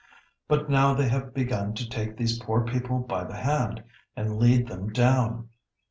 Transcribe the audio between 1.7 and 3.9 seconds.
to take these poor people by the hand,